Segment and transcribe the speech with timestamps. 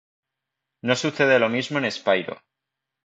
[0.81, 2.41] No sucede lo mismo en Spyro.